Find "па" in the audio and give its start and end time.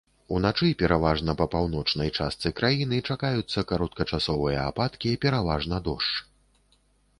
1.41-1.45